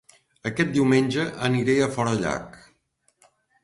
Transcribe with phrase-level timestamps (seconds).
[0.49, 2.61] Aquest diumenge aniré a Forallac